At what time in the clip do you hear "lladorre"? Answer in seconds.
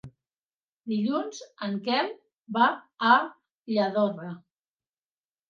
3.75-4.33